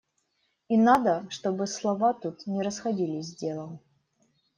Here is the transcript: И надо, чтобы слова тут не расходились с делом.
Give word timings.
И 0.67 0.77
надо, 0.77 1.27
чтобы 1.29 1.67
слова 1.67 2.11
тут 2.15 2.47
не 2.47 2.63
расходились 2.63 3.27
с 3.27 3.35
делом. 3.35 3.79